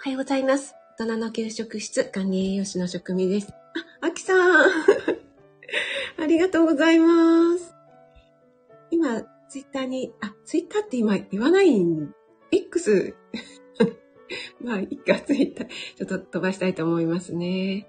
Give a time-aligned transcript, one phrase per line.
[0.00, 0.74] おはようございます。
[0.98, 3.52] 大人の給食室管理栄養士の職味です。
[4.00, 4.70] あ、あきさん。
[6.16, 7.74] ありがとうございます。
[8.90, 12.14] 今、ツイッターに、あ、ツイッターって今言わないん、
[12.50, 13.14] X？
[14.64, 15.68] まあ、いいか、ツイッター。
[15.68, 17.86] ちょっと飛ばしたいと思いますね。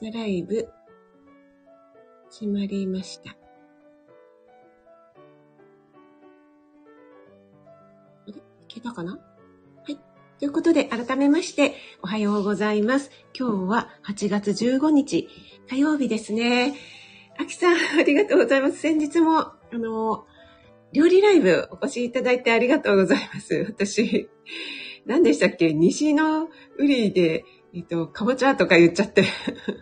[0.00, 0.68] ザライブ、
[2.28, 3.36] 閉まりました。
[8.72, 9.12] けたかな？
[9.12, 9.18] は
[9.88, 9.98] い。
[10.38, 13.10] ということで、改めまして、おはようございます。
[13.38, 15.28] 今日は8月15日、
[15.68, 16.74] 火曜日ですね。
[17.38, 18.78] あきさん、 ありがとうございます。
[18.78, 20.26] 先日も、あの、
[20.92, 23.64] 料理ライブお越しいただいてありがとうございます。
[23.68, 24.28] 私、
[25.06, 25.72] 何でしたっけ？
[25.72, 27.44] 西の瓜で、
[27.74, 29.24] えっと、かぼちゃとか言っちゃって。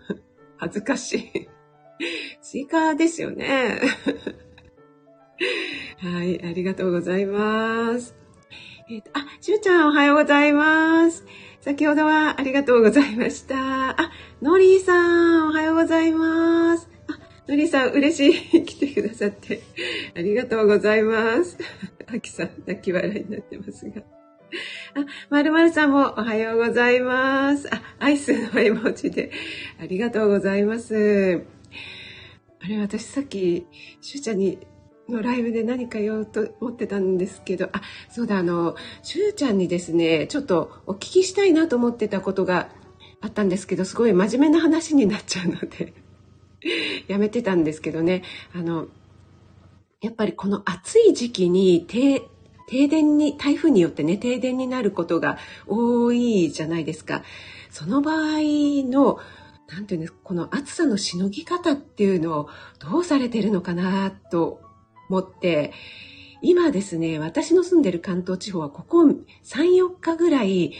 [0.59, 1.49] 恥ずかしい。
[2.41, 3.81] スイカですよね。
[5.99, 8.20] はい、ありがとうございます。
[8.93, 11.25] えっ、ー、と、あ、しゅうちゃんおはようございます。
[11.61, 13.55] 先ほどはありがとうございました。
[13.91, 14.11] あ、
[14.43, 16.89] のりーさんおはようございます。
[17.07, 18.65] あ、のりーさん嬉しい。
[18.67, 19.63] 来てくださって
[20.17, 21.57] ありがとうございます。
[22.13, 24.03] あきさん泣き笑いになってますが。
[24.03, 27.73] あ、まるまるさんもおはようございます。
[27.73, 29.31] あ、アイスの絵文字で
[29.81, 31.45] ありがとうございます。
[32.61, 33.69] あれ、私さっき、
[34.01, 34.59] しゅうちゃんに
[35.11, 42.69] のライブで何か言おうと思ってたんですけど、あ、そうだ、あの、しゅうちゃんにですね、ちょっとお聞きしたいなと思ってたことが
[43.21, 45.93] あったんですけど、すごい真面目な話になっちゃうので
[47.09, 48.23] やめてたんですけどね、
[48.55, 48.89] あの、
[50.01, 57.23] やっぱりこの暑い時期に停電に、台風によってね、停電になることが多いじゃないですか。
[57.71, 58.39] その場合
[58.89, 59.19] の、
[59.69, 64.61] なんていうんです、この暑さのしのぎ方っていうのをどうされてるのかなと
[65.11, 65.73] 思って、
[66.41, 70.73] 今ですね、私の住んでる関東地方はここ3、4日ぐらい、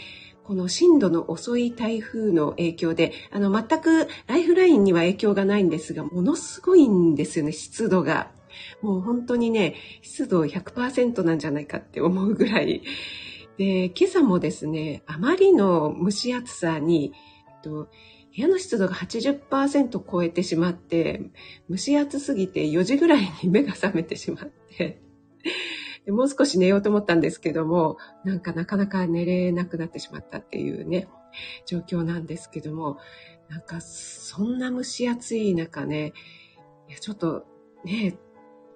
[0.43, 8.31] この進路の遅い台風の影響で、あの、全くライフラインには影響がないんですが、ものすごいんですよね、湿度が。
[8.81, 12.81] もう本当にね、湿度100%なんじゃないかって思うぐらい。
[13.57, 17.13] で、今朝もですね、あまりの蒸し暑さに、
[17.61, 17.89] と
[18.35, 21.21] 部屋の湿度が80%超えてしまって、
[21.69, 24.45] 蒸し暑すぎて4時ぐらいに目が覚めてしまっ
[24.77, 25.01] て、
[26.07, 31.07] もう少し寝ようと思ったんですけども、なんかなかなか寝れなくなってしまったっていうね、
[31.65, 32.97] 状況なんですけども、
[33.49, 36.13] なんかそんな蒸し暑い中ね、
[36.87, 37.45] いやちょっと
[37.83, 38.17] ね、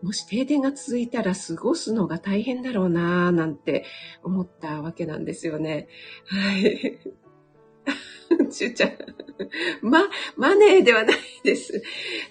[0.02, 3.86] もし停電が続いたら過ごすのが大変だろうなぁなんて
[4.22, 5.88] 思ったわけなんですよね。
[6.26, 7.00] はい。
[8.52, 8.92] ちゅうちゃん。
[9.82, 11.82] ま、マネーではないです。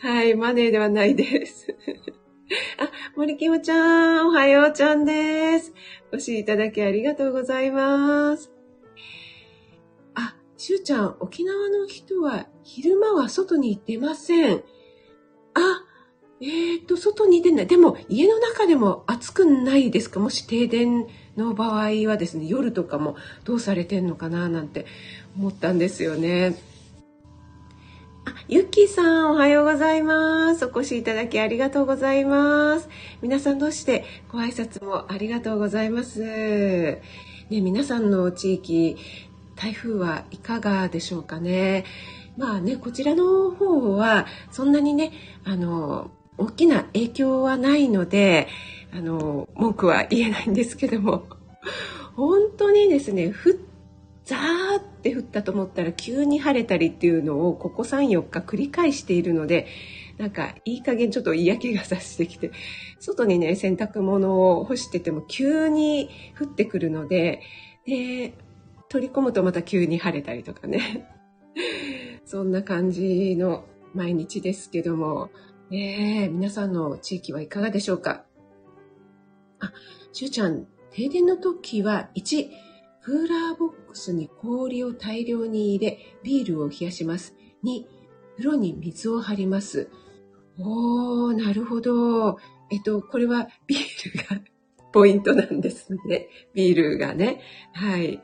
[0.00, 1.74] はい、マネーではないです。
[2.78, 5.72] あ、森きもちゃん、おはようちゃんです。
[6.12, 8.52] お越しいただきありがとうございます。
[10.14, 14.62] あ、しゅうちゃん、沖縄の人は昼間は外に出ません。
[15.54, 15.84] あ、
[16.40, 17.66] えっ、ー、と、外に出ない。
[17.66, 20.20] でも、家の中でも暑くないですか？
[20.20, 21.06] もし停電
[21.36, 24.48] の場合はですね、夜とかもどうされてんのかな？
[24.48, 24.84] なんて
[25.36, 26.56] 思ったんですよね。
[28.26, 30.64] あ、ゆっきーさん、おはようございます。
[30.66, 32.88] お越しいただきありがとうございます。
[33.20, 36.20] 皆さんどうしてご挨拶もありがとうございます。
[36.20, 37.00] ね、
[37.50, 38.96] 皆さんの地域、
[39.56, 41.84] 台風はいかがでしょうかね。
[42.36, 45.12] まあね、こちらの方は、そんなにね、
[45.44, 48.48] あの、大きな影響はないので、
[48.92, 51.26] あの、文句は言えないんですけども、
[52.14, 53.56] 本当にですね、ふっ、
[54.24, 59.66] ザーって降ったと思ったら急に晴れたりっていうのをここ3、4日繰り返しているので、
[60.18, 62.50] なんかいい加減ちょっと嫌気がさしてきて、
[62.98, 66.08] 外にね、洗濯物を干してても急に
[66.40, 67.42] 降ってくるので、
[67.86, 68.32] で、
[68.88, 71.06] 取り込むとまた急に晴れたりとかね。
[72.24, 75.30] そんな感じの毎日ですけども、
[75.70, 78.24] ねえ、皆さんの地域はいかがでしょうか？
[79.60, 79.72] あ、
[80.12, 82.48] しゅうちゃん、停電の時は1、
[83.04, 87.34] クーラーボックスに氷を大量に入れ、ビールを冷やします。
[87.62, 87.84] 2、
[88.38, 89.90] 風呂に水を張ります。
[90.58, 92.38] おー、なるほど。
[92.70, 94.42] えっと、これはビールが
[94.90, 96.28] ポイントなんですね。
[96.54, 97.42] ビールがね。
[97.74, 98.22] はい。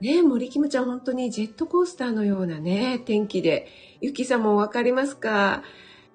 [0.00, 3.66] ね森キムちゃん本当にジェットコースターのようなね、天気で。
[4.00, 5.64] ゆきさんもわかりますか？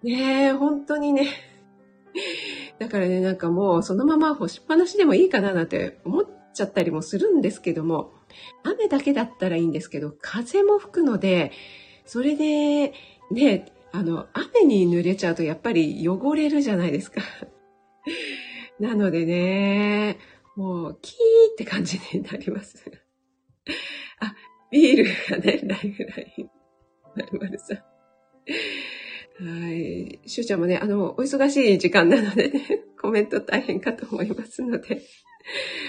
[0.01, 1.27] ね、本当にね。
[2.79, 8.13] だからね、なんかもうそのまま干しっぱなしでもいいかななんて思ってちゃったりもするんですけども、
[8.63, 11.51] 雨だけだったらいいんですけど、風も吹くので、
[12.05, 12.93] それで、
[13.31, 17.21] ね、あの、雨に濡れちゃうとやっぱり汚れるじゃないですか。
[18.79, 20.17] なのでね、
[20.55, 21.15] もう、キー
[21.53, 22.91] って感じになります。
[24.19, 24.35] あ、
[24.71, 26.49] ビールがね、ライフライン。
[27.15, 27.83] まるまるさん。
[29.41, 30.19] はい。
[30.27, 35.01] しゅうちゃんもね、あの、お忙しい時間なのでね、 コメント大変かと思いますので。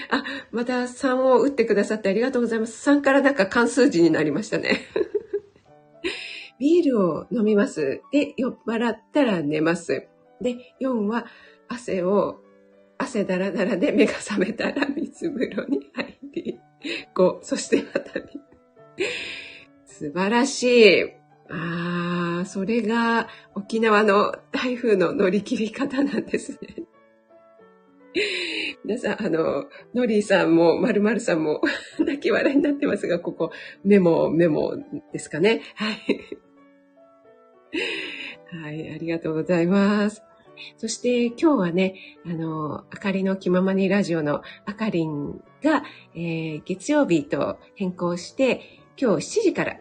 [0.09, 2.89] あ、また3を打ってくださってありがとうございます。
[2.89, 4.79] 3からなんか関数字になりましたね。
[6.59, 8.01] ビールを飲みます。
[8.11, 10.07] で、酔っ払ったら寝ます。
[10.41, 11.27] で、4は
[11.67, 12.41] 汗を、
[12.97, 16.59] 汗だらだらで目が覚めたら水風呂に入り、
[17.13, 18.13] 5、そしてまた
[19.85, 21.03] 素晴らしい。
[21.49, 22.12] あ
[22.43, 26.83] あ、それが沖縄の台風の乗り切り方なんですね。
[28.85, 31.61] 皆さん、あの、ノリーさんも、まるまるさんも
[31.99, 33.51] 泣き笑いになってますが、ここ、
[33.83, 34.75] メモ、メモ
[35.11, 35.61] ですかね。
[35.75, 35.97] はい。
[38.61, 40.21] はい、ありがとうございます。
[40.77, 41.95] そして今日はね、
[42.25, 49.77] あの、あかりの気ままにラジオのあかりんが、えー、月曜日と変更して、今日7時から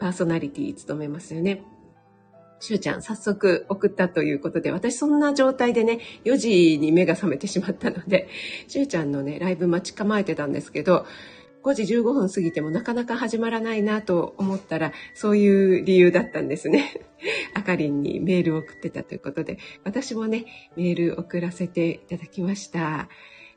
[0.00, 1.62] パーソナリティ務めますよね。
[2.58, 8.28] しゅうちゃん、早速送ったということで、私そんな状態でね、4時に目が覚めてしまったので、
[8.68, 11.06] しゅうちゃんのね、ライブ待ち構えてたんですけど、
[11.66, 17.08] 5時15分過ぎてもなかなか始まらないなと思ったら、そういう理由だったんですね。
[17.54, 20.44] あかりんにメールを送ってたということで、私もね、
[20.76, 23.08] メール送らせていただきました。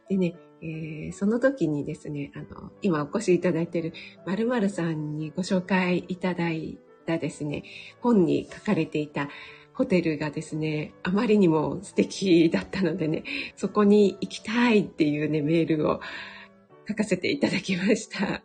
[0.10, 3.94] でね、えー、その時にですね、あの、今お越しいただいている
[4.26, 6.80] 〇〇さんにご紹介いただい
[7.10, 7.64] たですね、
[8.02, 9.30] 本に書かれていた
[9.74, 13.24] ホテルがですね、あまりにも素敵だったのでね、
[13.56, 16.02] そこに行きたいっていうね、メールを
[16.88, 18.44] 書かせていただきました。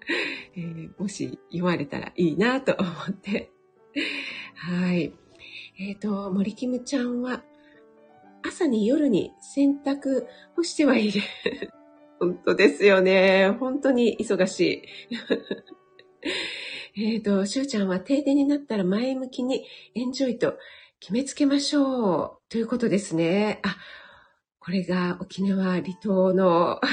[0.57, 3.51] えー、もし読まれたらいいなと思って。
[4.55, 5.13] はい。
[5.81, 7.43] え、ー、と、森キムちゃんは、
[8.43, 11.21] 朝に夜に洗濯干してはいる。
[12.21, 13.51] 本当ですよね。
[13.59, 14.83] 本当に忙しい。
[16.97, 19.65] えっと、しゅうちゃんは停電になったら前向きに
[19.97, 20.57] エンジョイと
[21.01, 22.39] 決めつけましょう。
[22.49, 23.61] ということですね。
[23.65, 23.77] あ、
[24.61, 26.81] これが沖縄離島の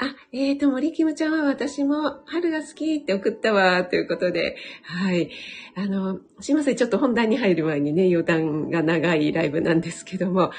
[0.00, 5.32] あ、えーと、森キムちゃんは私も春が好きって送ったわ、ということで、はい。
[5.74, 10.52] あの、すいません、ちょっと本題に入る前にね、余談が長いライブなんですけども、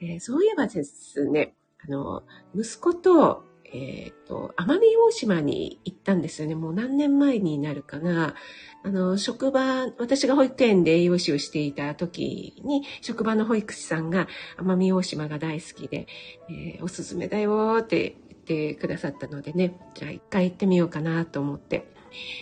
[0.00, 2.22] えー、そういえばですね、あの、
[2.54, 3.42] 息子と、
[3.76, 6.54] えっ、ー、と、奄美大島に行ったんですよね。
[6.54, 8.34] もう何年前になるかな。
[8.82, 16.06] あの、職場、私が保育園で栄養士をしていた時に、職場の保育士さんが奄美大島が大好きで、
[16.48, 18.40] えー、おすすめだよって言っ
[18.72, 21.94] てくださったのでね、じゃあ一回行ってみようかなと思って。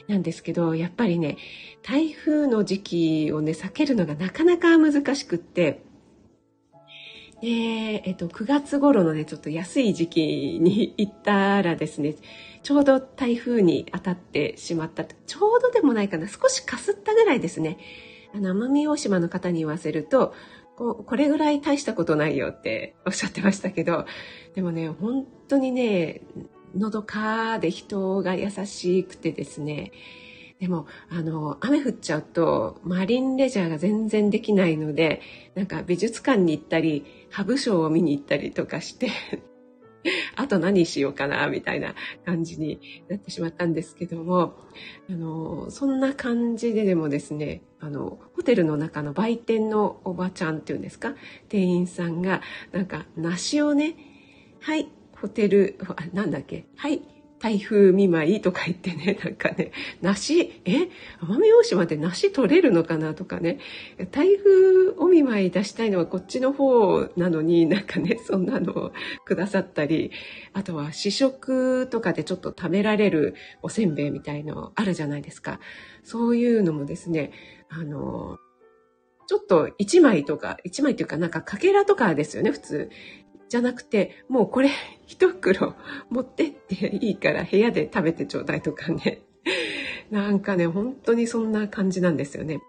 [0.06, 1.36] なんですけど、やっぱりね、
[1.82, 5.82] 台風の時期をね、避けるのがなかなか難しくって、
[7.44, 12.14] で、えっと、9月頃のね、ちょっと安い時期に行ったらですね、
[12.62, 15.04] ちょうど台風に当たってしまった。
[15.04, 17.76] ちょうどでもないかな、少しかすったぐらいですね。
[18.32, 20.32] 奄美大島の方に言わせると、
[20.76, 24.06] これぐらい大したことないよっておっしゃってましたけど、
[24.54, 26.22] でもね、本当にね、
[26.74, 29.92] のどかで人が優しくてですね、
[30.60, 35.20] でも、あの、雨降っちゃうと、マリンレジャーが全然できないので、
[35.54, 39.10] なんか美術館に行ったり、ハブショーを見に行ったりとかして、
[40.36, 44.54] あと何しようかな、みたいな感じになってしまったんですけども、
[45.10, 51.16] あの、そんな感じででもですね、あの、ホテルの中の売店のおばちゃんっていうんですか、
[51.48, 53.96] 店員さんが、なんか、梨をね、
[54.60, 54.88] はい、
[55.20, 55.76] ホテル、
[56.12, 57.02] なんだっけ、はい、
[57.44, 59.70] 台風見舞いとか言ってね、 なんかね、
[60.00, 60.88] 梨、え？
[61.20, 63.58] 奄美大島で梨取れるのかなとかね、
[64.12, 68.92] 台風お見舞い出したいのはこっちの方なのになんかね、 そんなのを
[69.26, 70.10] くださったり、
[70.54, 75.60] あとは試食とかでちょっと食べられるおせんべいみたいのあるじゃないですか。
[76.02, 77.30] そういうのもですね、
[77.68, 78.38] あの、
[79.26, 82.90] ちょっと1枚とか、1枚っていうかなんかかけらとかですよね、普通。
[83.54, 84.70] じゃなくて、もうこれ
[85.06, 85.76] 一袋
[86.10, 89.20] 持ってっていいから部屋で食べてちょうだいとかね。
[90.10, 92.60] なんかね、本当にそんな感じなんですよね。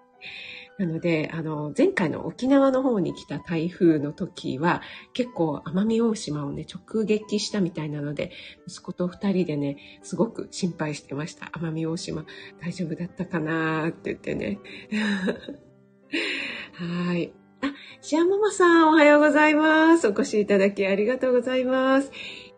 [0.77, 8.31] なので、あの、前回の沖縄の方に来た台風の時は、結構奄美大島をね、直撃したみたいなので、
[8.67, 11.47] 息子と二人でね、すごく心配してました。
[11.47, 12.25] 奄美大島
[12.61, 14.59] 大丈夫だったかなって言ってね。
[16.73, 17.33] はい。
[17.61, 20.07] あ、シアママさん、おはようございます。
[20.07, 22.11] お越しいただきありがとうございます。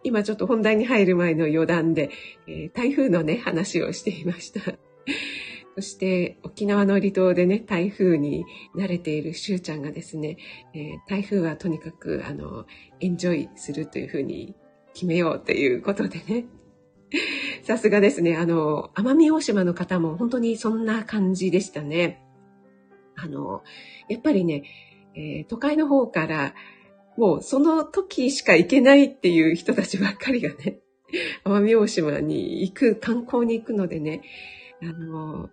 [0.04, 2.10] 今ちょっと本題に入る前の余談で、
[2.48, 4.62] えー、台風のね、話をしていました。
[5.76, 10.38] そして沖縄の離島でね、台風に慣れているしゅうちゃんがですね、
[10.74, 12.66] えー、台風はとにかく、あの、
[13.00, 14.56] エンジョイするというふうに
[14.94, 16.46] 決めようということでね。
[17.64, 18.36] さすがですね。
[18.36, 22.24] あの、奄美大島の方も本当にそんな感じでしたね。
[23.16, 23.64] あの、
[24.10, 24.64] やっぱりね、
[25.18, 26.54] えー、都会の方から
[27.18, 30.80] もうその時しか行けないっていう人たちばっかりがね、
[31.44, 34.22] 奄美大島に行く、観光に行くのでね、
[34.82, 35.50] あの、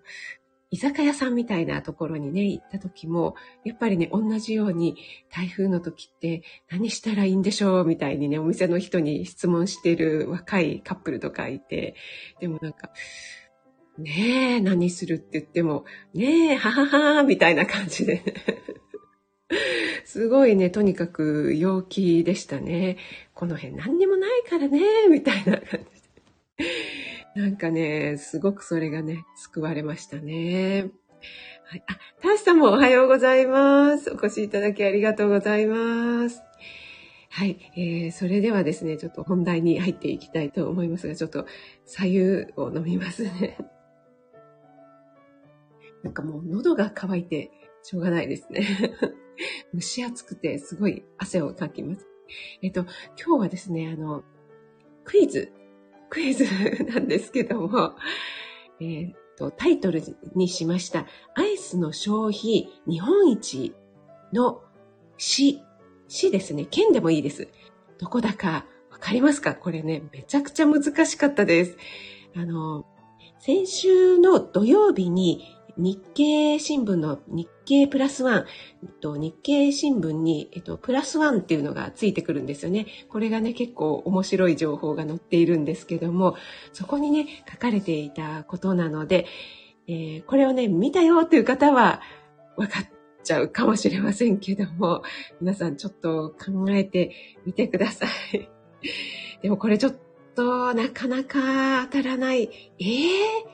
[0.70, 4.96] 居酒屋さんみたいなところにね、行った時も、やっぱりね、同じように
[5.30, 11.94] 台風の時って何したらいいんでしょうみたいにね、お店の人に質問してる若いカップルとかいて、
[12.40, 12.90] でもなんか、
[13.96, 18.22] ねえ、何するって言っても、ねえ、はははみたいな感じで、
[20.04, 22.96] すごいね、とにかく陽気でしたね。
[23.34, 26.64] この辺何にもないからね、みたいな感じ
[27.36, 27.40] で。
[27.40, 30.90] なんかね、すごくそれがね、救われましたね。
[31.66, 34.10] はい、あ、タシさんもおはようございます。
[34.10, 36.42] お越しいただきありがとうございます。
[37.30, 41.46] はい、えー、それではですね、ちょっと本題に入っていきたいと思いますが、ちょっと
[41.84, 42.20] 左右
[42.56, 43.58] を飲みますね。
[46.04, 47.50] なんかもう喉が渇いて
[47.82, 48.64] しょうがないですね。
[49.74, 52.06] 蒸し暑くてすごい汗をかきます。
[52.62, 52.82] えっと、
[53.22, 54.22] 今日はですね、あの、
[55.04, 55.52] クイズ、
[56.10, 56.44] クイズ
[56.84, 57.94] なんですけども、
[58.80, 60.02] え、っと、タイトル
[60.34, 63.74] にしました、アイスの消費日本一
[64.32, 64.62] の
[65.18, 65.60] 市、
[66.08, 67.48] 市ですね、県でもいいです。
[67.98, 69.54] どこだかわかりますか？
[69.54, 71.76] これね、めちゃくちゃ難しかったです。
[72.36, 72.86] あの、
[73.40, 78.46] 先週の土曜日に日経新聞の日経プラスワン、
[79.02, 82.86] 日経新聞に、えっと、プラスワンっていうのがついてくるんですよね。
[83.08, 86.36] これがね、結構面白い情報が載っているんですけども、
[86.72, 89.26] そこにね、書かれていたことなので、
[89.88, 92.00] えー、これをね、見たよっていう方は
[92.56, 92.86] 分かっ
[93.22, 95.02] ちゃうかもしれませんけども、
[95.40, 98.48] 皆さんちょっと考えてみてください。
[99.42, 99.94] でもこれちょっ
[100.36, 102.72] となかなか当たらない。
[102.78, 103.53] えー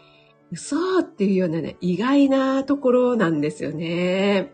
[0.53, 4.53] 嘘っていうようなね、意外なところなんですよね。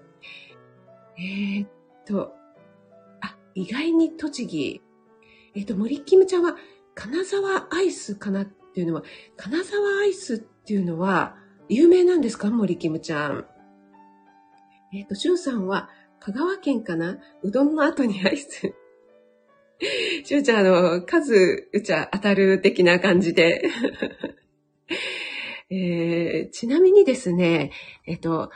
[1.18, 1.68] えー、っ
[2.06, 2.34] と、
[3.22, 4.82] あ、意外に栃木。
[5.54, 6.56] えー、っと、森キムちゃんは
[6.94, 9.02] 金沢アイスかなっていうのは、
[9.36, 11.36] 金沢アイスっていうのは
[11.68, 12.50] 有名なんですか？
[12.50, 13.46] 森キムちゃん。
[14.92, 15.88] えー、っと、しゅんさんは
[16.20, 17.18] 香川県かな？
[17.42, 18.74] うどんの後にアイス。
[20.24, 23.62] しゅうちゃん、あの、数打ちゃ当たる的な感じで。
[25.70, 27.72] えー、ちなみにですね、
[28.06, 28.50] えっと、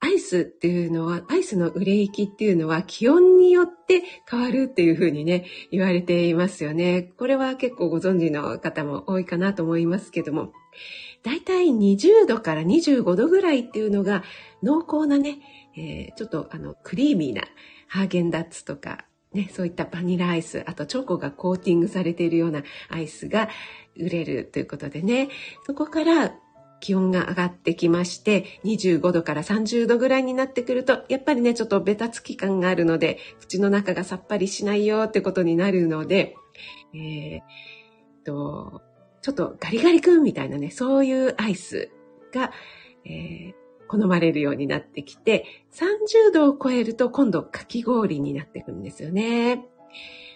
[0.00, 7.02] アイスっていうのは、アイスの売れ行きっていうのは気温によって変わるっていうふうにね、言われていますよね。
[7.02, 10.52] これは結構ご存知の方も多いかなと思いますけども、
[11.24, 14.22] だいたい20度から25度ぐらいっていうのが
[14.62, 15.38] 濃厚なね、
[15.76, 17.42] えー、ちょっとあのクリーミーな
[17.88, 23.48] ハーゲンダッツとか、ね、そういったバニラアイス、あとチョコがコーティングされているようなアイスが
[23.96, 25.28] 売れるということでね、
[25.66, 26.34] そこから
[26.80, 36.36] 気温が上がってきまして、25度から30度ぐらいになってくると、やっぱりね、ちょっとベタつき感があるので、口の中がさっぱりしないよってことになるので、
[36.94, 37.40] えー、
[38.24, 38.82] と、
[39.22, 41.90] ちょっとガリガリ君みたいなね、そういうアイス
[42.32, 42.52] が、
[43.04, 43.54] えー、
[43.88, 49.64] 好まれるようになってきて、30度を超えると今度かき氷になってくるんですよね。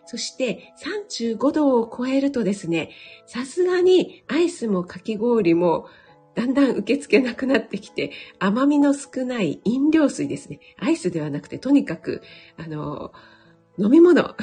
[0.04, 2.90] そして35度を超えるとですね、
[3.26, 5.87] さすがにアイスもかき氷も
[6.35, 10.61] だんだん受け付けなくなってきて、甘みの少ない飲料水ですね。
[10.79, 12.23] アイスではなくて、とにかく、
[12.57, 13.12] あの、
[13.79, 14.35] 飲み物。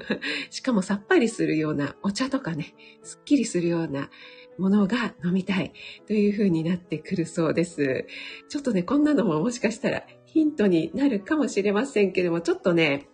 [0.50, 4.10] しかもさっぱりするようなお茶とかね、すっきりするような
[4.58, 5.72] ものが飲みたい
[6.06, 8.06] という風になってくるそうです。
[8.48, 13.08] ちょっとね、こんなのももしかしたらヒントになるかもしれませんけども、ちょっとね、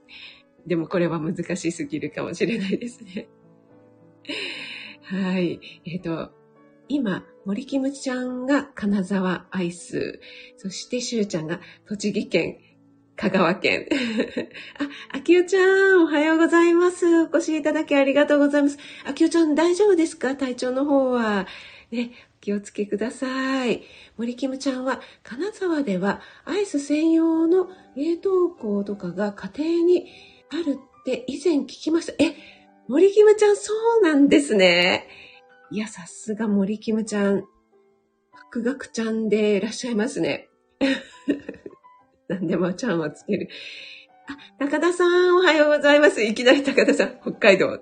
[0.66, 3.28] でもこれは難しすぎるかもしれないですね。
[5.02, 5.60] はい。
[5.84, 6.32] えっ、ー、と、
[6.88, 10.20] 今、森キムちゃんが金沢アイス、
[10.56, 12.58] そしてしゅうちゃんが栃木県、
[13.16, 13.88] 香川県。
[15.12, 15.60] あ、あきおちゃ
[15.96, 17.06] ん、おはようございます。
[17.22, 18.78] お越しいただきありがとうございます。
[19.06, 20.36] あきおちゃん、大丈夫ですか？
[20.36, 21.46] 体調の方は。
[21.90, 23.82] ね、お気をつけください。
[24.16, 29.50] 森キムちゃんは、金沢ではアイス専用の冷凍庫とかが家
[29.80, 30.06] 庭に
[30.50, 32.12] あるって以前聞きました。
[32.22, 32.34] え、
[32.88, 35.06] 森キムちゃん、そうなんですね。
[35.74, 37.48] いや、さすが森キムちゃん、
[38.30, 40.48] 博学ちゃんでいらっしゃいますね。
[42.28, 43.48] 何でもちゃんをつける。
[44.28, 46.22] あ、高田さん、おはようございます。
[46.22, 47.76] いきなり高田さん、北海道。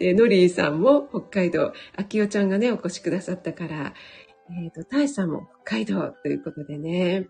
[0.00, 1.72] で、ノリーさんも北海道。
[1.94, 3.94] 秋代ちゃんがね、お越しくださったから、
[4.64, 7.28] えっ、ー、と、大さんも北海道ということでね。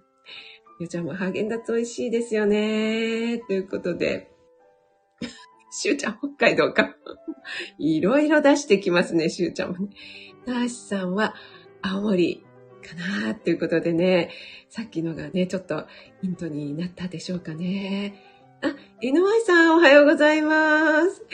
[0.81, 3.41] ゆうちゃんもハーゲンダッツ美味しいですよね。
[3.47, 4.31] ということで。
[5.71, 6.95] しゅうちゃん北海道か。
[7.79, 9.89] いろいろ出してきますね、しゅうちゃんもね。
[10.47, 11.35] 大さんは
[11.83, 12.45] 青森
[12.81, 12.95] か
[13.27, 14.31] なということでね。
[14.69, 15.87] さっきのがね、ちょっと
[16.23, 18.15] ヒントになったでしょうかね。
[18.63, 21.25] あ、NY さんおはようございます。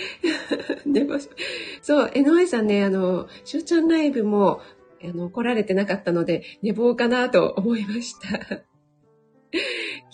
[1.82, 4.60] そう、NY さんね、あの、しゅうちゃんライブも、
[5.02, 8.62] あの、来られてなかったので、寝坊かなと思いました。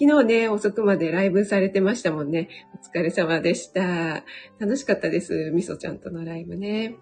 [0.04, 2.49] 昨日ね、遅くまでライブされてましたもんね。
[2.75, 4.25] お疲れ様でした。
[4.59, 5.52] 楽しかったです。
[5.54, 6.97] みそちゃんとのライブね。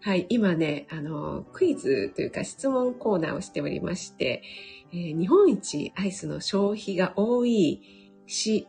[0.00, 4.42] はい、今ね、あの、クイズというか質問コーナーをしておりまして、
[4.92, 8.66] えー、日本一アイスの消費が多い市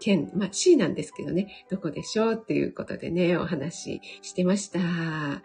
[0.00, 4.80] 県、まあ C なんですけどね、どこでしょうっていうことでね、お話ししてました。
[4.80, 5.42] は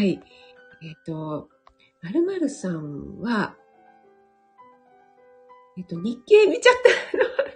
[0.00, 0.20] い。
[0.80, 1.48] えっ、ー、と、
[2.02, 3.56] まるまるさんは、
[5.78, 6.74] えっ、と、日経見ちゃっ
[7.10, 7.46] たの。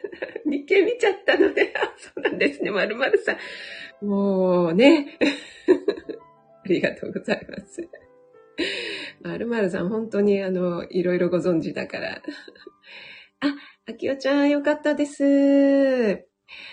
[0.50, 3.36] 日経見ちゃったので、あ、 そうなんですね、まるまるさ
[4.02, 4.06] ん。
[4.06, 5.18] もうね。
[6.64, 7.88] ありがとうございます。
[9.22, 12.22] まるまるさん、本当にあの、いろいろご存知だから。
[13.40, 13.54] あ、
[13.86, 16.26] あきおちゃん、よかったです。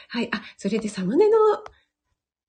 [0.09, 0.29] はい。
[0.33, 1.37] あ、それでサムネの、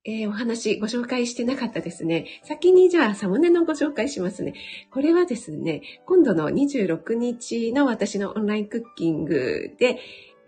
[0.09, 2.41] えー、お話ご紹介してなかったですね。
[2.43, 4.55] 先にじゃあサムネのご紹介しますね。
[4.91, 9.99] これはですね、今度の26日の私のオンラインクッキングで、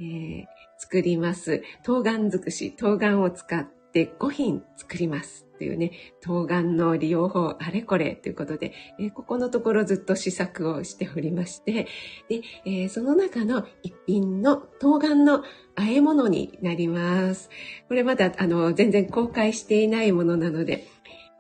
[0.00, 0.46] えー、
[0.78, 1.62] 作ります。
[1.82, 5.49] 冬瓜尽くし、冬瓜を使って5品作ります。
[5.60, 11.86] っていうね、冬瓜の利用法あれこれということで、えー、ここのところずっと試作をしておりまして、
[12.30, 15.44] で、えー、その中の一品の冬瓜の
[15.76, 17.50] 和え物になります。
[17.88, 20.86] これまだあの全然公開していないものなので、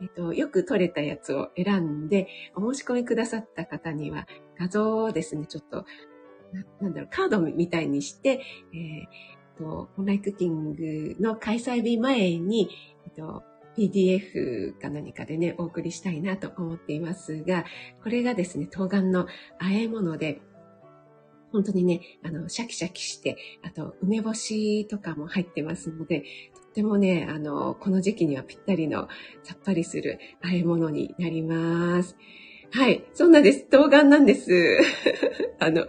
[0.02, 4.26] えっと、よく撮れたやつを選んで、お申し込みくださった方には
[4.58, 5.86] 画像をですね、ちょっと、
[6.52, 8.42] ななんだろう、カードみたいにして、
[8.74, 12.70] えー、と、オンラインクッキングの開催日前に、
[13.06, 13.44] えっと、
[13.80, 17.64] PDF か何かでね、お送りしたいなと思っていますが、
[18.02, 19.26] これがですね、冬瓜の
[19.58, 20.42] 和え物で、
[21.50, 26.20] 本当にね、あの、シャキシャキして、あと、梅干しとかも入ってますので、
[26.54, 29.08] とってもね、あの、この時期にはぴったりの
[29.42, 32.16] さっぱりする和え物になります。
[32.72, 33.04] はい。
[33.14, 33.66] そんなです。
[33.68, 34.52] 冬瓜なんです。
[35.58, 35.86] あの、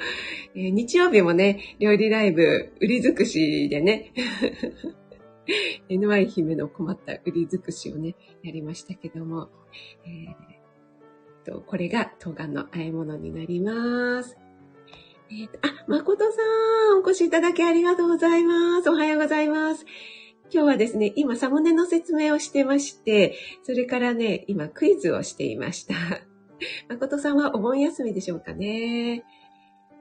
[0.55, 4.13] えー、日曜日もね、料理ライブ、売り尽くしでね、
[5.89, 9.49] NY 姫の困った売り尽くしをね、やりましたけども、
[10.05, 14.37] えー、とこれが冬瓜の和え物になります。
[15.29, 16.41] えー、とあ、誠さ
[16.95, 18.89] ん、お越しいただきありがとうございます。
[18.89, 19.85] おはようございます。
[20.53, 25.95] 今日はですね、今サムネの説明をしてまして、それからね、今クイズをしていました。
[26.89, 29.23] 誠さんはお盆休みでしょうかね。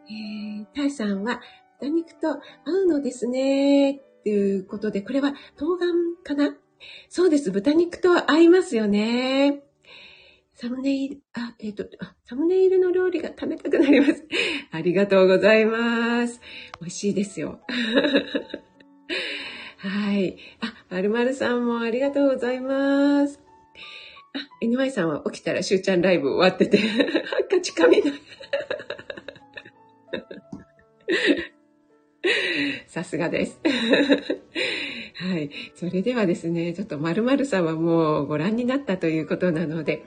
[0.08, 1.40] えー、タイさんは
[1.78, 2.40] 豚肉と合
[2.82, 4.00] うのですね。
[4.20, 6.54] っていうことで、これは冬瓜かな？
[7.08, 7.50] そうです。
[7.50, 9.62] 豚肉と合いますよね。
[10.54, 11.84] サムネイル、あ、えっ、ー、と
[12.26, 14.26] サムネイルの料理が食べたくなります。
[14.72, 16.40] ありがとうございます。
[16.80, 17.60] 美味しいですよ。
[19.78, 20.36] はい。
[20.60, 23.40] あ、まるまるさんもありがとうございます。
[24.34, 26.78] あ、NY さんは起きたらしゅうちゃんライブ終わってて、
[27.50, 28.02] カチカミ。
[32.86, 33.60] さすがです。
[35.14, 35.50] はい。
[35.74, 40.04] それではですね、ちょっと〇〇さんはもうご覧になったということなので、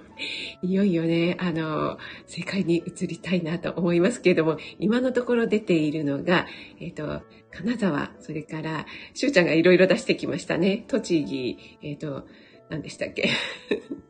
[0.61, 6.47] いよいよね、あの、正解に移りたいなと思いますけれども、今のところ出ているのが、
[6.79, 10.85] えっ、ー、と、金沢、それから、しゅうちゃんがいろいろ出してきましたね。
[10.87, 12.27] 栃木、えっ、ー、と、
[12.69, 13.29] 何でしたっけ？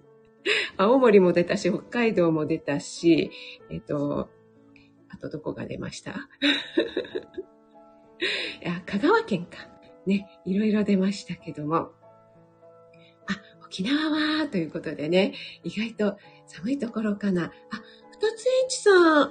[0.77, 3.31] 青森も出たし、北海道も出たし、
[3.69, 4.29] えっ、ー、と、
[5.09, 6.29] あとどこが出ました？
[8.61, 9.67] いや、香川県か。
[10.05, 11.75] ね、いろいろ出ましたけども。
[11.75, 11.93] あ、
[13.65, 15.33] 沖縄は、ということでね、
[15.63, 17.45] 意外と寒いところかな。
[17.45, 17.49] あ、
[18.11, 19.29] 二つ H さん、あ、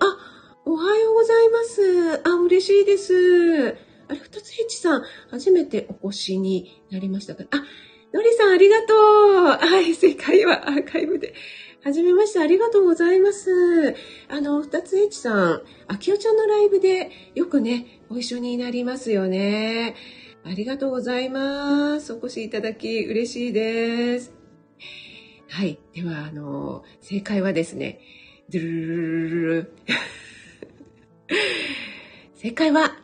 [0.65, 2.23] おはようございます。
[2.25, 3.77] あ、嬉しいです。
[4.09, 7.45] あれ、二つ H さん、初めてお越しになりましたか？
[7.51, 7.57] あ、
[8.15, 8.97] のりさんありがとう。
[9.45, 11.35] はい、正解はアーカイブで。
[11.85, 13.97] はじめまして、ありがとうございます。
[14.29, 19.97] あの、二つ H さん、あきおちゃんのライブでよくね、ご一緒になりますよね。
[20.45, 22.13] ありがとうございます。
[22.13, 24.33] お越しいただき嬉しいです。
[25.49, 25.81] はい。
[25.93, 27.99] では、あの、正解はですね、
[28.49, 29.73] ドゥルルルルル
[32.37, 32.97] 正解は、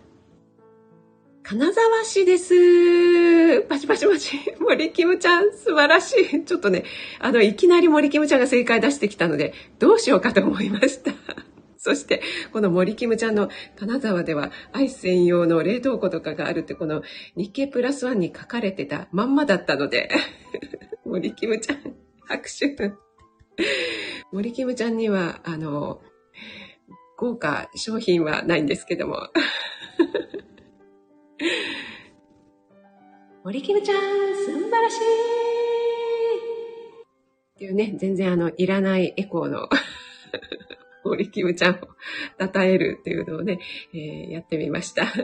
[1.42, 3.62] 金沢市です。
[3.62, 4.38] パチパチパチ。
[4.60, 6.44] 森キムちゃん、素晴らしい。
[6.44, 6.84] ちょっとね、
[7.20, 11.12] あの、いきなり森キムちゃんが正解出してきたので、どうしようかと思いました。
[11.78, 12.22] そして、
[12.52, 17.02] この森キムちゃんの金沢では、アイス専用の冷凍庫とかがあるって、この
[17.36, 20.10] 日経プラスワンに書かれてたまんまだったので、
[21.06, 21.78] 森キムちゃん、
[22.26, 22.76] 拍手。
[24.32, 26.02] 森キムちゃんには、あの、
[27.16, 29.30] 豪華商品はないんですけども。
[33.48, 34.02] 森キムちゃん、素
[34.70, 34.98] 晴らしい
[37.54, 39.70] っていうね、全然あの、いらないエコーの
[41.02, 41.78] 森キムちゃんを
[42.38, 43.58] 称えるっていうのをね、
[43.94, 45.06] えー、やってみました。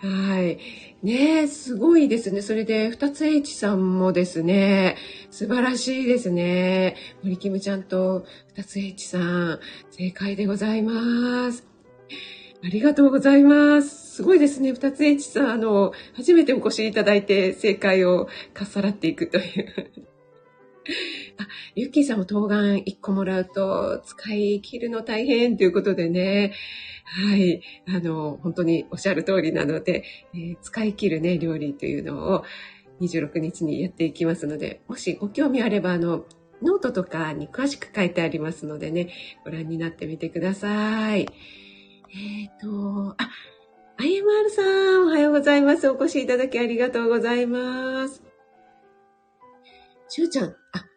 [0.00, 0.58] はい。
[1.02, 2.40] ね、すごいですね。
[2.40, 4.96] それで、二つ H さんもですね、
[5.30, 6.96] 素晴らしいですね。
[7.24, 8.24] 森キムちゃんと
[8.54, 11.68] 二つ H さん、正解でございます。
[12.66, 14.16] ありがとうございます。
[14.16, 14.72] すごいですね。
[14.72, 19.92] 二つ H さん、あの、初めてお越しいただいて正解をかっさらっていくという。
[21.38, 26.54] あ、ゆっきーさんも冬瓜1個もらうと使い切るの大変ということでね。
[27.04, 27.62] はい。
[27.86, 30.02] あの、本当におっしゃる通りなので、
[30.34, 32.42] えー、使い切るね、料理というのを
[33.00, 36.26] 26日にやっていきますので、もしご興味あれば、あの、
[36.62, 39.12] ノートとかに詳しく書いてありますのでね、
[39.44, 41.28] ご覧になってみてください。
[42.18, 43.28] えっ、ー、と、あ、
[43.98, 45.86] IMR さん、おはようございます。
[45.90, 48.22] お越しいただきありがとうございます。
[50.08, 50.54] しゅうちゃん、あ、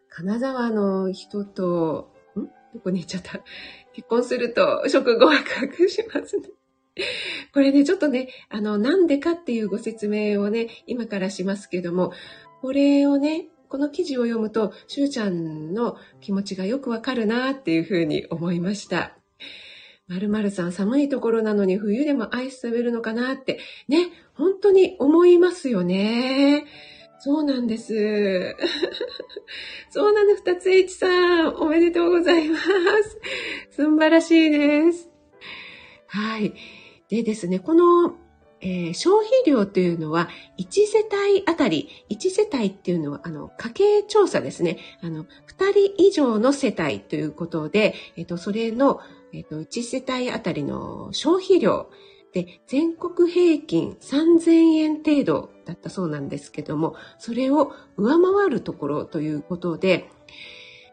[0.08, 2.44] 金沢の人と、ん？
[2.72, 3.40] どこに行っちゃった？
[3.92, 6.48] 結婚すると食後は隠しますね。
[7.52, 12.12] これね、ちょっとね、あの、なんでかっていうご説明をね、今からしますけども、
[12.62, 19.18] これをね、この記事を読むと、しゅうちゃんの気持ちがよくわかるなっていうふうに思いました。
[20.10, 26.64] まるまるさん寒いところなのに冬でもアイス食べるのかなって、ね、本当に思いますよね。
[27.20, 28.56] そうなんです。
[29.88, 32.66] そうなの、二つ H さん、おめでとうございます。
[33.70, 35.08] 素晴らしいです。
[36.08, 36.54] はい。
[37.08, 38.16] でですね、この、
[38.60, 44.78] えー、消費量というのは、1世帯あたり、1世帯っていうのは、あの、家計調査ですね。
[45.02, 49.00] あの、2人以上の世帯ということで、えっ、と、それの、
[49.32, 51.90] えっ、と、1世帯あたりの消費量、
[52.32, 60.08] で、全国平均3000円程度だったそうなんですけども、それを上回るところということで、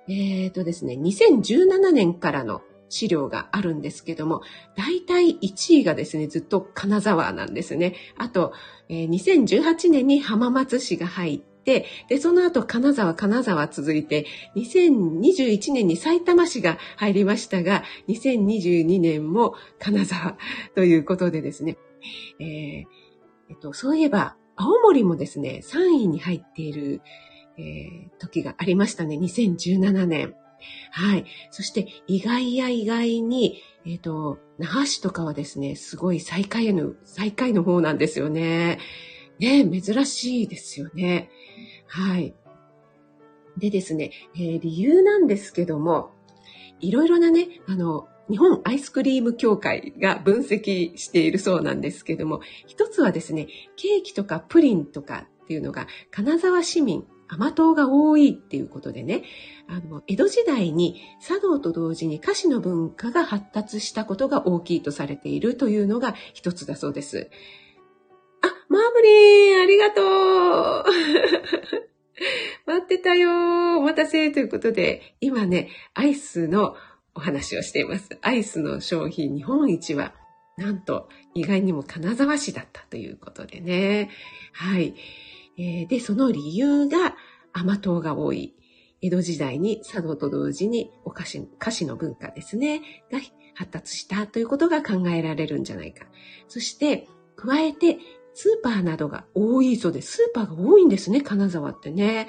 [0.08, 4.42] えっ、ー、とですね、2017年からの資料があるんですけども、
[4.76, 7.96] 大体1位がですね、ずっと金沢なんですね。
[8.18, 8.54] あと、
[8.90, 14.26] えー、2018年に浜松市が入って、で、その後金沢、金沢続いて、
[14.56, 20.38] 2021年に埼玉市が入りましたが、2022年も金沢
[20.76, 21.78] ということでですね、
[22.40, 22.48] えー、
[23.50, 27.02] えっと、そういえば、青森もですね、3位に入っている、
[27.58, 30.36] えー、時がありましたね、2017年。
[30.92, 31.26] はい。
[31.52, 38.80] そして、意外や意外に、えっ、ー、と、那覇市とかはですね、すごい最下位の、最下位の方なんですよね。
[39.40, 41.30] ね、珍しいですよね。
[41.88, 42.36] はい。
[43.58, 46.12] でですね、えー、理由なんですけども、
[46.80, 53.48] いろいろなね、あの、日本アイスクリーム協会が分析しているそうなんですけども、一つはですね、
[53.78, 59.24] ケーキとかプリンとかっていうのが金沢市民、甘党が多いっていうことでね、
[59.68, 67.30] あの、江戸時代に茶道と同時に菓子の文化が発達したことが大きいとされているというのが一つだそうです。
[68.70, 70.02] マーブリン、ありがと
[70.82, 70.86] う
[72.66, 76.76] 待ってたよお待たせということで、今ね、アイスの
[77.16, 78.18] お話をしています。
[78.22, 80.14] アイスの商品日本一は、
[80.58, 84.10] なんと意外にも金沢市だったということでね。
[84.52, 84.96] はい。
[85.58, 87.16] えー、で、その理由が
[87.54, 88.54] 甘党が多い。
[89.02, 93.20] 江戸時代に茶道と同時にお菓子、菓子の文化ですね、が
[93.54, 96.08] 発達したということが考えられるんじゃないか。
[96.48, 98.00] そして、加えて、
[98.40, 100.18] スーパーなどが多いそうです。
[100.18, 102.28] スーパーが多いんですね、金沢ってね。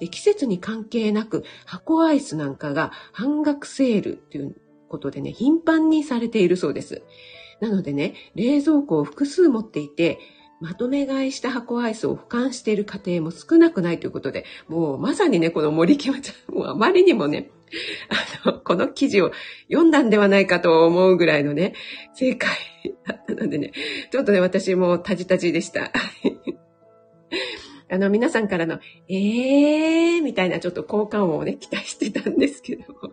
[0.00, 4.56] で季節に関係なく箱アイスなんかが半額セールという
[4.88, 7.02] ことでね、頻繁にされているそうです。
[7.60, 10.18] なのでね、冷蔵庫を複数持っていて、
[10.62, 17.50] まとめ買いした箱アイスを俯瞰している家庭も少なくないということで、もうまさにね、この森木ちゃん、もうあまりにもね、
[18.44, 19.32] あの、この記事を
[19.68, 21.74] 読んだんではないかと思うぐらいのね、
[22.14, 22.50] 正解
[23.06, 23.72] だったのでね、
[24.10, 25.92] ちょっとね、私もタジタジでした。
[27.92, 28.78] あの、皆さんからの、
[29.08, 33.12] えーみたいなちょっと好感をね、期待してたんですけども。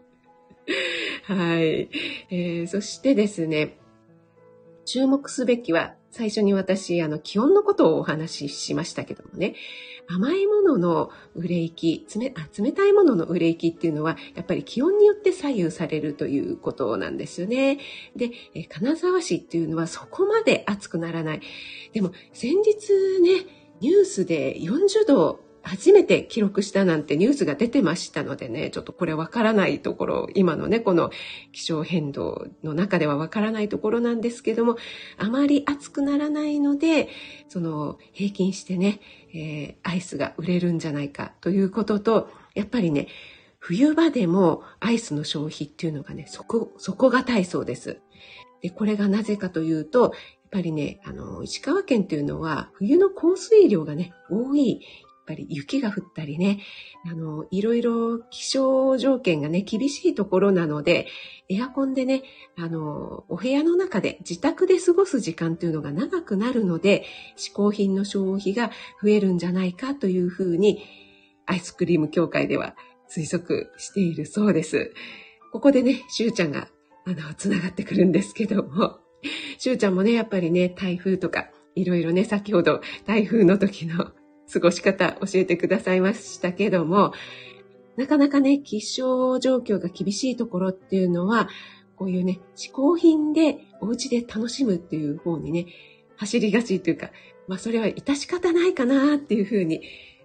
[1.24, 1.90] はい。
[2.30, 3.78] えー、そしてですね、
[4.88, 9.54] 注目すべきは、最初に私、あの、気温のことをお話ししましたけどもね、
[10.08, 17.80] 甘いものの売れ行き、冷たいものの売れ行きっていうのは、やっぱり気温によって左右されるということなんですよね。
[18.16, 18.32] で、
[18.70, 21.42] 金沢市っていうのはそこまで暑くならない。
[21.92, 23.46] でも、先日ね、
[23.82, 31.12] ニュースで40度初めて記録したなんてニュースが出てましたのでね、ちょっとこれわからないところ、今のね、この
[31.52, 34.78] 気象変動の中ではわからないところなんですけども、
[35.18, 37.10] あまり暑くならないので、
[37.50, 39.02] その平均してね、
[39.34, 43.08] えー、アイスが売れるんじゃないかということと、やっぱりね、
[43.60, 48.00] 冬場でもアイスの消費っていうのがね、底、底堅いそうです。
[48.62, 50.12] で、これがなぜかというと、やっ
[50.50, 54.82] ぱりね、あの、石川県っていうのは冬の降水量がね、多い
[55.28, 56.62] ぱり雪が降ったりね、
[57.06, 61.08] あの、いろいろ気象条件がね、厳しいところなので、
[61.50, 62.24] エアコンでね、
[62.58, 67.06] あの、お部屋の中で自宅で過ごす時間というのが長くなるので、
[67.38, 68.72] 嗜好品の消費が
[69.04, 70.82] 増えるんじゃないかというふうに、
[71.46, 72.76] アイスクリーム協会では
[73.10, 74.94] 推測しているそうです。
[75.52, 76.70] ここでね、しゅうちゃんが、
[77.06, 79.00] あの、つながってくるんですけども、
[79.58, 84.12] しゅうちゃんもね、やっぱりね、台風とか、いろいろね、先ほど台風の時の
[84.52, 87.14] 過ごし方教えてくださいましたけども、
[87.98, 91.50] なかなかね、気象状況が厳しいところっていうのは、
[91.96, 95.66] こういうね、嗜好品でお家で楽しむっていう方にね、
[96.16, 97.10] 走りがちというか、
[97.48, 99.82] まあそれは致し方ないかなっていうふうに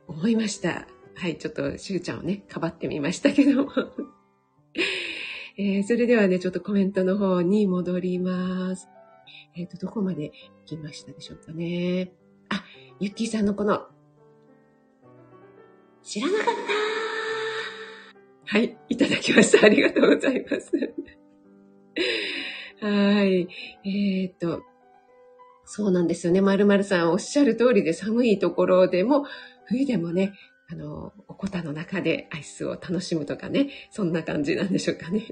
[0.07, 0.87] 思いました。
[1.15, 3.73] はい、ちょっとしゅうちゃんをね、かばってみましたけども。
[5.57, 8.89] えー、それではね、ちょっとコメントの方に戻ります。
[9.55, 10.33] えっ、ー、と、どこまで
[10.67, 12.13] 行きましたでしょうかね。
[12.49, 12.65] あ、
[13.01, 13.87] ゆっきーさんのこの
[16.03, 16.53] 知らなかった
[18.59, 19.65] はい、いただきました。
[19.67, 20.73] ありがとうございます。
[22.81, 23.49] はい。
[23.85, 24.63] えっ、と、
[25.65, 26.41] そうなんですよね。
[26.41, 29.25] まるまるさんおっしゃる通りで寒いところでも、
[29.67, 30.33] 冬でもね、
[30.69, 35.27] あの、おこたの中でアイスを楽しむとかね、そんな感じなんでしょうかね。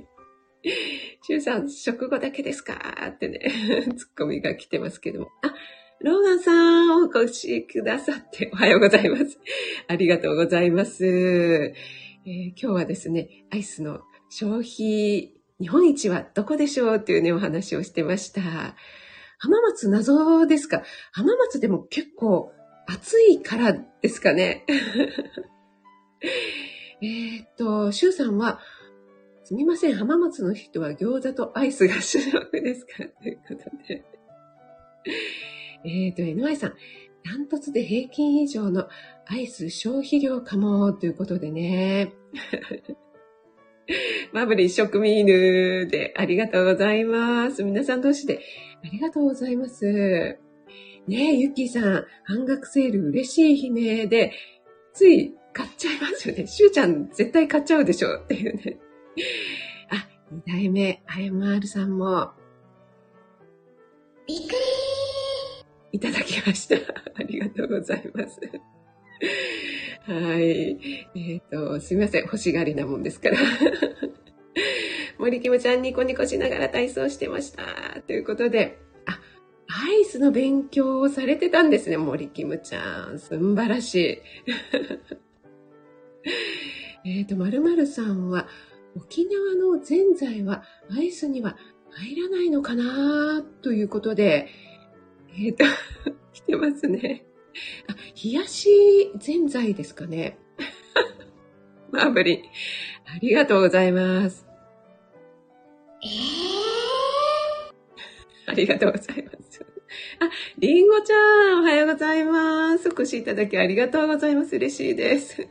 [1.22, 2.78] シュウさん、食後だけですか？
[3.08, 3.40] ってね、
[3.96, 5.28] ツッコミが来てますけども。
[5.42, 5.54] あ、
[6.02, 6.52] ローガンさ
[6.86, 9.38] ん、お越しくださっておはようございます。
[9.86, 18.40] ありがとうございます、えー、今日はですね、アイスの消費、日本一はどこでしょうっていうね、お話をしてました。
[19.38, 20.84] 浜松謎ですか？
[21.12, 22.50] 浜松でも結構
[22.86, 24.64] 暑いからですかね？
[27.02, 28.60] えっと、シュウさんは、
[29.44, 33.04] すみません、浜松の人は餃子とアイスが主力ですか？
[33.22, 34.02] ということで。
[35.84, 36.74] えっ、ー、と、NY さん、
[37.24, 38.88] ダントツで平均以上の
[39.26, 42.12] アイス消費量かも、ということでね。
[44.32, 47.64] マブリー食味犬でありがとうございます。
[47.64, 48.40] 皆さん同士で
[48.84, 50.38] ありがとうございます。
[51.06, 54.32] ねえ、ゆっきーさん、半額セール嬉しい悲鳴で、
[54.92, 56.46] つい買っちゃいますよね。
[56.46, 58.78] しゅうちゃん絶対買っちゃうでしょっていうね。
[59.90, 62.30] あ、二代目、あやまるさんも、
[64.26, 64.48] びっくり
[65.92, 66.76] いただきました。
[67.14, 68.40] ありがとうございます。
[70.02, 70.78] はい。
[71.14, 72.22] えっ、ー、と、すみません。
[72.22, 73.36] 欲しがりなもんですから。
[75.18, 78.00] 森キムちゃんニコニコしながら体操してました。
[78.06, 79.20] ということで、あ、
[79.68, 83.18] アイスの勉強をされてたんですね、森キムちゃん。
[83.18, 84.18] すんばらしい。
[87.18, 88.48] えっと、まるさんは、
[88.96, 91.56] 沖縄のぜんざいはアイスには
[91.90, 93.42] 入らないのかな？
[93.62, 94.48] ということで、
[95.36, 95.64] えっ、ー、と、
[96.32, 97.24] 来てますね。
[97.88, 100.38] あ、冷やしぜんざいですかね。
[101.90, 102.42] マーブリン、
[103.06, 104.46] ありがとうございます。
[106.02, 109.66] えー、ありがとうございます。
[110.20, 112.88] あ、りんごちゃん、おはようございます。
[112.88, 114.54] お越しいただきありがとうございます。
[114.56, 115.48] 嬉しいです。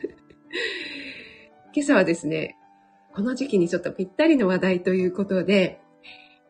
[1.73, 2.55] 今朝はですね、
[3.13, 5.79] この時期にちょっとぴったりの話題ということで、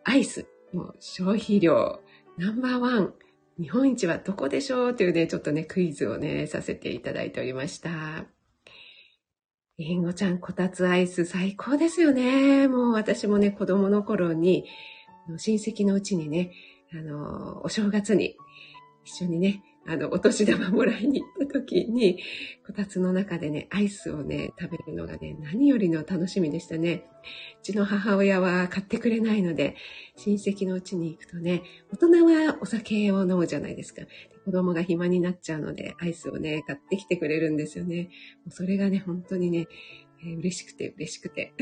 [0.03, 2.01] アイスの消費量
[2.39, 3.13] ナンバーワン、
[3.59, 4.95] 日本一はどこでしょう？
[4.95, 7.89] というね、ちょっとね、クイズをね、させていただいておりました。
[9.77, 12.69] りんごちゃん、こたつアイス最高ですよね。
[12.69, 14.63] もう私もね、子供の頃に、
[15.37, 16.53] 親戚のうちにね、
[16.93, 18.37] あの、お正月に
[19.03, 22.19] 一緒にね、あの、お年玉もらいに行った時に、
[22.65, 27.05] こたつの中でね、アイスをね、食べるのがね、何よりの楽しみでしたね。
[27.59, 29.75] うちの母親は買ってくれないので、
[30.15, 34.03] 親戚のうちに行くとね、大人はお酒を飲むじゃないですか。
[34.45, 38.09] 子供が暇になっちゃうので、アイスをね、買ってきてくれるんですよね。
[38.45, 39.67] もうそれがね、本当にね、
[40.21, 41.53] えー、嬉しくて嬉しくて。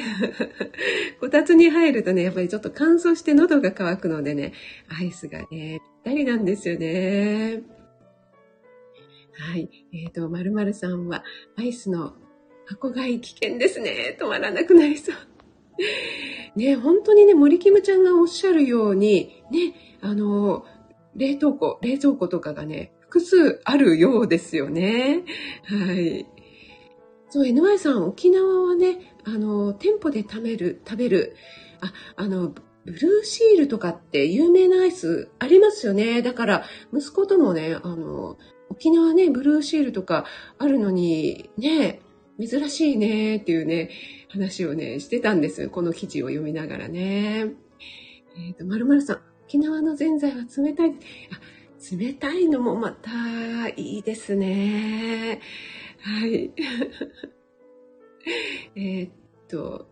[1.21, 4.53] こたつに入るとね、やっぱりちょっと乾燥して喉が渇くのでね、
[4.89, 7.76] アイスがね、ぴったりなんですよね。
[9.39, 9.69] はい。
[9.93, 11.23] えっ、ー、と、まるさんは、
[11.55, 12.13] アイスの
[12.65, 14.17] 箱買い危険ですね。
[14.19, 15.15] 止まらなくなりそう。
[16.55, 20.65] ね、本当にね、森キムちゃんがおっしゃるように、ね、あの、
[21.15, 25.23] 冷凍庫、冷蔵庫とかがね、複数あるようですよね。
[25.63, 26.25] はい。
[27.29, 31.35] そう、NY さん、沖縄はね、あの、店舗で食べる、食べる、
[31.81, 32.53] あ、あの、
[32.85, 36.21] ブルーシールとかって有名なアイスありますよね。
[36.21, 38.37] だから、息子ともね、あの、
[38.77, 40.25] 沖縄ね、ブルーシールとか
[40.59, 41.99] あるのに、ね、
[42.39, 43.89] 珍しいねっていうね、
[44.29, 45.67] 話をね、してたんです。
[45.69, 47.53] この記事を読みながらね。
[48.37, 50.91] えっ、ー、と、まるまるさん、沖縄のぜんざいは冷たい。
[50.91, 50.95] あ、
[51.91, 55.41] 冷たいのもまたいいですね。
[56.01, 56.51] はい。
[58.75, 59.09] えっ
[59.47, 59.89] と、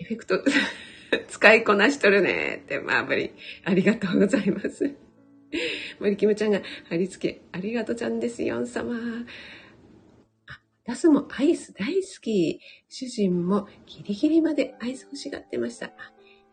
[0.00, 0.42] エフェクト、
[1.30, 3.30] 使いこなしとるねって、マーブリン。
[3.62, 5.03] ありがとうございます。
[6.00, 8.96] 森キムちゃんが貼り付け、ありがとうちゃんですよ、ん様。
[10.86, 12.60] ラスもアイス大好き。
[12.88, 15.86] 主人もギリギリまでアイス欲しがってました。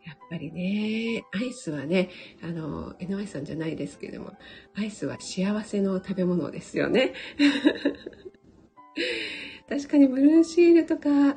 [0.04, 2.10] やっぱりね、アイスはね、
[2.42, 4.32] あの、NY さんじゃないですけども、
[4.74, 7.12] アイスは幸せの食べ物ですよね。
[9.68, 11.36] 確かにブルーシールとかあ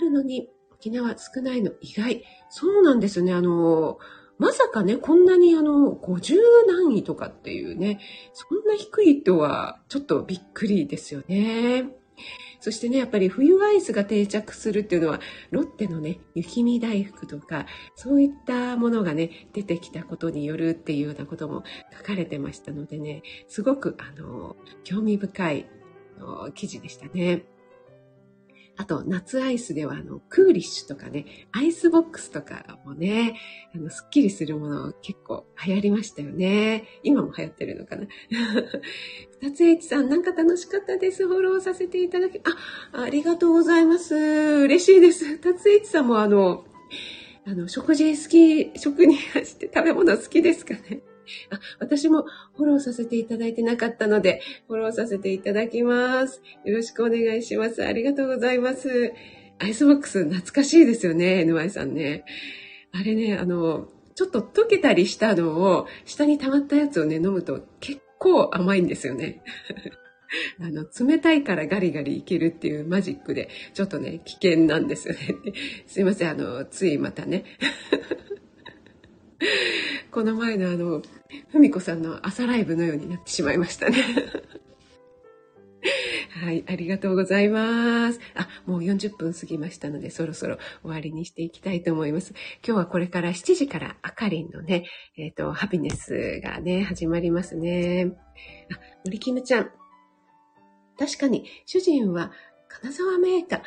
[0.00, 2.24] るのに沖縄少ないの意外。
[2.48, 3.32] そうなんですね。
[3.32, 3.98] あの、
[4.44, 7.98] まさかね、こんなにあの、50何位とかっていうね、
[8.34, 11.86] そんな低いとはちょっとびっくりですよね。
[12.60, 15.18] そしてね、やっぱり冬アイスが定着するっていうのは、
[15.50, 21.64] ロッテのね、雪見大福とか、そういったものがね、出てきたことによるっていうようなことも
[21.96, 25.66] 書かれてましたのでね、すごく、あの、興味深い
[26.54, 27.46] 記事でしたね。
[28.76, 33.38] あと、夏アイスでは、あの、クーリッシュとかね、アイスボックスとかもね、
[33.72, 36.84] あの、スッキリするもの結構流行りましたよね。
[37.04, 38.06] 今も流行ってるのかな。
[39.40, 41.26] 二つ H さん、なんか楽しかったです。
[41.28, 42.40] フォローさせていただき、
[42.92, 44.14] あ、ありがとうございます。
[44.14, 45.24] 嬉しいです。
[45.24, 46.64] 二つ H さんもあの、
[47.46, 51.02] あの、食事好き、食にして食べ物好きですかね。
[51.50, 52.24] あ、私も
[52.56, 56.42] フォローさせていただいてなかったので、フォローさせていただきます。
[56.64, 57.84] よろしくお願いします。
[57.84, 59.12] ありがとうございます。
[59.58, 62.24] アイスボックス懐かしいですよね、NY さんね。
[62.92, 69.42] あれね、あの、ちょっと溶けたりしたのを、下に溜まったやつをね、飲むと結構甘いんですよね。
[70.60, 75.20] あの、冷たいからガリガリいけるっていうマジックで、ちょっとね、危険なんですよね。
[75.86, 77.44] すいません、あの、ついまたね。
[80.10, 81.02] この前のあの、
[81.50, 83.96] ふみこさんの朝ライブのようになってしまいましたね。
[86.42, 88.20] はい、ありがとうございます。
[88.34, 92.32] あ、もう40分過ぎましたので、そろそろ終わりにしていきたいと思います。
[92.66, 94.84] 今日はこれから7時からあかりんのね、
[95.16, 98.12] えっ、ー、と、ハピネスがね、始まりますね。
[98.72, 99.70] あ、森キムちゃん。
[100.98, 102.32] 確かに、主人は
[102.68, 103.58] 金沢メーカー。
[103.60, 103.62] あ、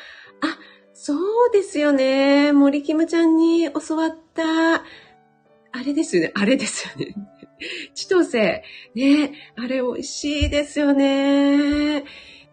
[0.92, 1.14] そ
[1.46, 2.52] うですよね。
[2.52, 6.32] 森キムちゃんに教わったあれですよね。
[6.34, 7.14] あれですよね。
[7.94, 8.62] 千歳。
[8.94, 9.32] ね。
[9.56, 12.04] あれ美味しいですよね。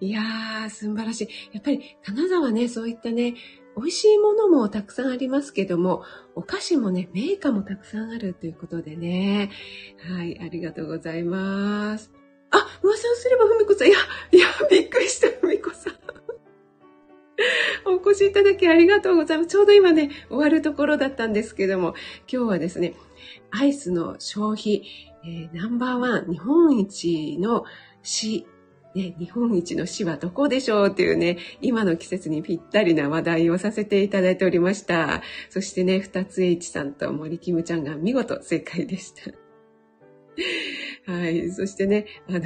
[0.02, 1.28] いやー、素晴らしい。
[1.54, 3.36] やっぱり金沢ね、そういったね、
[3.78, 9.52] 美味しいものもたくさんありますけども、お菓子もね、メーカーもたくさんあるということでね。
[10.10, 12.12] はい、ありがとうございます。
[12.52, 13.90] あ、噂をすればふみこさん。
[13.90, 13.98] いや、
[14.32, 15.94] いや、びっくりした、ふみこさん。
[17.86, 19.50] お越しいただきありがとうございます。
[19.50, 21.96] ちょうど今ね、終わるところだったんですけども、
[22.32, 22.94] 今日はですね、
[23.52, 24.84] アイスの消費、
[25.24, 27.66] えー、ナンバーワン、日本一の
[28.04, 28.46] 市、
[28.96, 35.22] ね、日本一の市はどこでしょうっていうね、今の季節にぴったりな話題をさせていただいておりました。
[35.50, 39.32] そしてね、二つ H さんと森キムちゃんが見事正解でした。
[41.12, 41.52] はい。
[41.52, 42.42] そしてね、あの、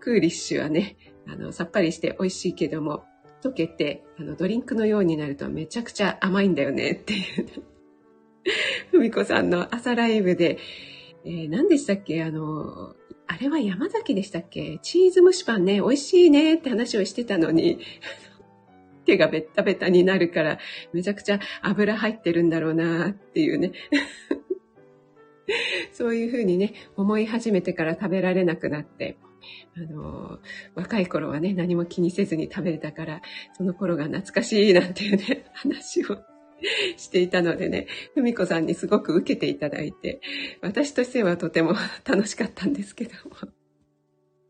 [0.00, 0.96] クーリッシュはね、
[1.26, 3.04] あの、さっぱりして美味しいけども、
[3.42, 7.52] 溶けて、あの、ドリンクのようになるとめちゃくちゃ甘いんだよねっていう、ね。
[8.90, 10.58] ふみこさんの朝ライブで、
[11.24, 12.22] えー、何でしたっけ？
[12.22, 12.94] あの、
[13.26, 14.78] あれは山崎でしたっけ？
[14.82, 17.78] チーズ蒸しパンね、美味しいねって話をしてたのに、
[19.06, 20.58] 手がベッタベタになるから、
[20.92, 23.72] めちゃくちゃ油入ってるんだろうなっていうね。
[25.92, 29.18] そういうふうにね、思い始めてから食べられなくなって、
[29.76, 30.38] あの、
[30.74, 33.20] 若い頃はね、何も気にせずに食べれたから、
[33.52, 36.18] その頃が懐かしいなんていうね、話を
[36.96, 40.20] していたのでね、ふみこさんにすごく受けていただいて、
[40.60, 43.36] 私としてはとても 楽しかったんですけども。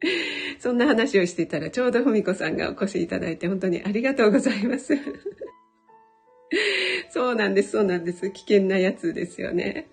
[0.58, 4.94] そんな話をしていたら、ちょうどふみこさんがお越しいただいて、本当にありがとうございます。
[7.10, 8.30] そうなんです、そうなんです。
[8.30, 9.88] 危険なやつですよね。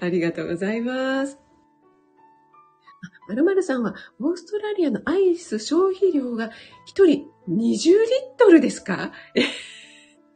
[0.00, 1.38] ありがとうございます。
[3.28, 6.50] まるまるさんは、オーストラリアのアイス消費量が1
[7.06, 7.24] 人20リ
[7.54, 7.96] ッ
[8.36, 9.12] トルですか？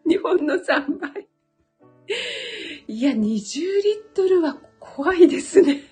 [0.09, 1.28] 日本の3倍。
[2.88, 5.82] いや、20リットルは怖いですね。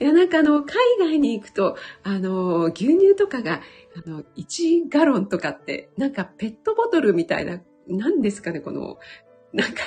[0.00, 3.62] いや、なんかあの、海外に行くと、あの、牛乳とかが、
[4.04, 8.98] あの、1ガロンとかって、なんかペットボトルみたいな、何ですかね、この、
[9.52, 9.82] なんか、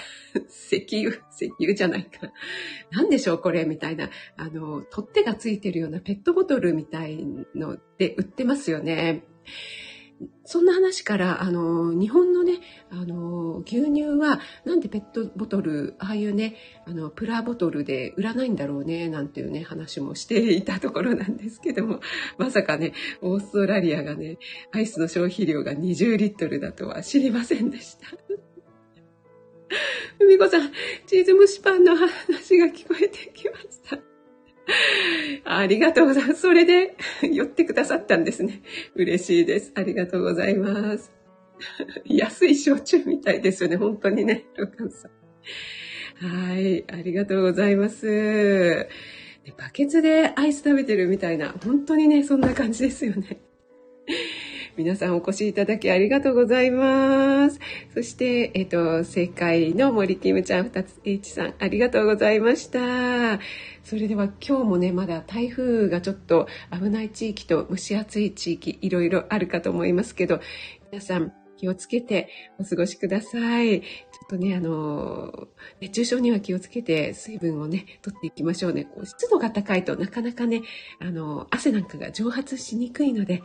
[0.50, 2.32] 石油、石油じゃないか。
[2.92, 4.10] 何でしょう、これ、みたいな。
[4.36, 7.26] あの、取っ手がついてるようなペットボトルみたい
[7.56, 9.24] ので売ってますよね。
[10.44, 12.60] そんな話から、あの、日本のね、
[12.90, 16.56] あの、牛乳は、なんでペットボトル、ああいうね、
[16.86, 22.02] あの、プラボトルで売らないんだろうね、なんていうね、話もしていたところなんですけども、
[22.38, 24.40] まさかね、オーストラリアがね、
[24.72, 28.08] アイスの消費量が20リットルだとは知りませんでした。
[30.18, 30.72] ふみこさん、
[31.08, 34.09] チーズ蒸しパンの話が聞こえてきました。
[35.46, 36.42] ありがとうございます。
[36.42, 38.62] それで寄ってくださったんですね。
[38.96, 39.72] 嬉しいです。
[39.76, 41.12] ありがとうございます。
[42.06, 43.78] 安い焼酎みたいですよね。
[43.78, 45.12] 本当にね、ロカンさん。
[46.22, 46.86] はい。
[46.92, 48.88] ありがとうございます。
[49.58, 53.42] バケツでアイス食べてるみたいな、本当にね、そんな感じですよね。
[54.78, 57.60] 皆さんお越しいただきありがとうございます。
[57.94, 63.40] そして、えっ、と、正解の森キムちゃん二つ H さん、ありがとうございました。
[63.84, 70.40] それでは今日もね、まだ台風がちょっと危ない地域と蒸し暑い地域、いろいろあるかと思いますけど、
[70.92, 73.82] 皆さん気をつけてお過ごしください。
[73.82, 73.88] ちょ
[74.26, 75.50] っとね、あの、
[75.82, 78.86] 熱中症には気をつけて水分をね、取っていきましょうね。
[78.86, 80.62] こう湿度が高いとなかなかね、
[81.00, 83.44] あの、汗なんかが蒸発しにくいので、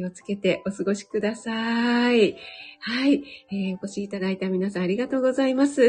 [0.00, 2.36] 気をつけてお過ごしください。
[2.80, 3.22] はい、
[3.52, 5.82] えー、お越しいただいた皆さんありがとうございます。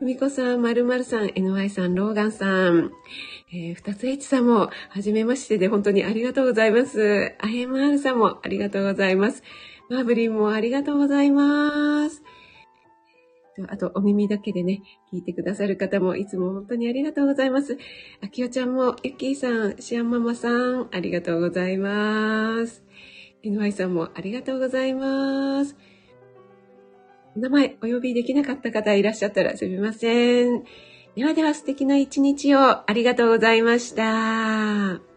[0.00, 2.90] ふみこさん、まるまるさん、NY さん、ローガンさん、
[3.52, 7.36] えー、二つ H さんも、はじめましてで本当にありがとうございます。
[7.38, 9.44] あへまるさんもありがとうございます。
[9.88, 12.24] マーブリンもありがとうございます。
[13.68, 17.78] あと、お耳だけでね、聞いてくださる方もいつも本当にありがとうございます。
[18.22, 22.89] あきおちゃんも、ゆきーさん、しあんママさん、ありがとうございます。
[23.44, 25.76] NY さんもありがとうございます。
[27.36, 30.64] 名前お呼びできなかった方いらっしゃったらすみません。
[31.16, 35.09] ではでは素敵な一日をありがとうございました。